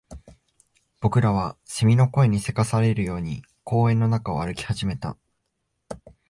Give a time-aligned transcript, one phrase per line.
[0.99, 5.15] 僕らは蝉の声に急かされるように公園の中を歩き始めた